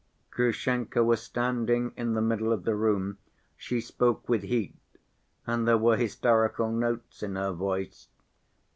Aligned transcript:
Grushenka 0.31 1.03
was 1.03 1.21
standing 1.21 1.93
in 1.95 2.13
the 2.15 2.23
middle 2.23 2.51
of 2.51 2.63
the 2.63 2.73
room; 2.73 3.19
she 3.55 3.79
spoke 3.79 4.27
with 4.27 4.41
heat 4.41 4.75
and 5.45 5.67
there 5.67 5.77
were 5.77 5.95
hysterical 5.95 6.71
notes 6.71 7.21
in 7.21 7.35
her 7.35 7.51
voice. 7.51 8.07